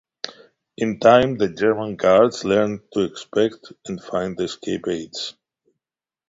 [0.77, 5.35] In time the German guards learned to expect and find the escape aids.